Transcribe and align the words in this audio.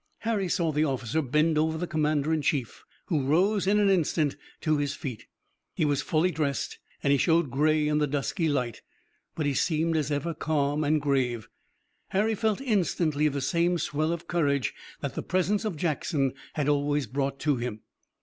Harry 0.21 0.49
saw 0.49 0.71
the 0.71 0.83
officer 0.83 1.21
bend 1.21 1.59
over 1.59 1.77
the 1.77 1.85
commander 1.85 2.33
in 2.33 2.41
chief, 2.41 2.85
who 3.05 3.23
rose 3.27 3.67
in 3.67 3.79
an 3.79 3.87
instant 3.87 4.35
to 4.59 4.77
his 4.77 4.95
feet. 4.95 5.27
He 5.75 5.85
was 5.85 6.01
fully 6.01 6.31
dressed 6.31 6.79
and 7.03 7.11
he 7.11 7.19
showed 7.19 7.51
gray 7.51 7.87
in 7.87 7.99
the 7.99 8.07
dusky 8.07 8.49
light, 8.49 8.81
but 9.35 9.45
he 9.45 9.53
seemed 9.53 9.95
as 9.95 10.09
ever 10.09 10.33
calm 10.33 10.83
and 10.83 10.99
grave. 10.99 11.49
Harry 12.07 12.33
felt 12.33 12.61
instantly 12.61 13.27
the 13.27 13.41
same 13.41 13.77
swell 13.77 14.11
of 14.11 14.27
courage 14.27 14.73
that 15.01 15.13
the 15.13 15.21
presence 15.21 15.65
of 15.65 15.77
Jackson 15.77 16.33
had 16.53 16.67
always 16.67 17.05
brought 17.05 17.39
to 17.41 17.57
him. 17.57 17.81